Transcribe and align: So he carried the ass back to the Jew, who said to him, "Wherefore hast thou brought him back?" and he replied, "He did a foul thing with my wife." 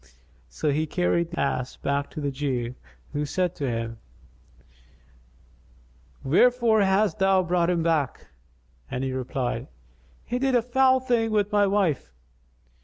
So 0.49 0.71
he 0.71 0.87
carried 0.87 1.29
the 1.29 1.39
ass 1.39 1.75
back 1.75 2.09
to 2.09 2.19
the 2.19 2.31
Jew, 2.31 2.73
who 3.13 3.23
said 3.23 3.53
to 3.57 3.69
him, 3.69 3.99
"Wherefore 6.23 6.81
hast 6.81 7.19
thou 7.19 7.43
brought 7.43 7.69
him 7.69 7.83
back?" 7.83 8.25
and 8.89 9.03
he 9.03 9.13
replied, 9.13 9.67
"He 10.25 10.39
did 10.39 10.55
a 10.55 10.63
foul 10.63 10.99
thing 11.01 11.29
with 11.29 11.51
my 11.51 11.67
wife." 11.67 12.11